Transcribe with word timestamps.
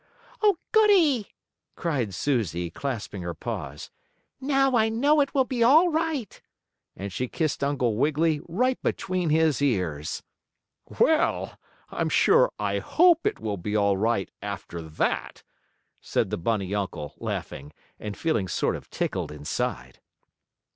"Oh, 0.41 0.57
goodie!" 0.71 1.27
cried 1.75 2.15
Susie, 2.15 2.71
clasping 2.71 3.21
her 3.21 3.35
paws. 3.35 3.91
"Now 4.39 4.75
I 4.75 4.89
know 4.89 5.21
it 5.21 5.35
will 5.35 5.43
be 5.45 5.61
all 5.61 5.89
right," 5.89 6.41
and 6.95 7.13
she 7.13 7.27
kissed 7.27 7.63
Uncle 7.63 7.95
Wiggily 7.95 8.41
right 8.47 8.81
between 8.81 9.29
his 9.29 9.61
ears. 9.61 10.23
"Well, 10.99 11.55
I'm 11.91 12.09
sure 12.09 12.51
I 12.57 12.79
hope 12.79 13.27
it 13.27 13.39
will 13.39 13.57
be 13.57 13.75
all 13.75 13.95
right 13.95 14.31
after 14.41 14.81
that," 14.81 15.43
said 16.01 16.31
the 16.31 16.35
bunny 16.37 16.73
uncle, 16.73 17.13
laughing, 17.19 17.71
and 17.99 18.17
feeling 18.17 18.47
sort 18.47 18.75
of 18.75 18.89
tickled 18.89 19.31
inside. 19.31 19.99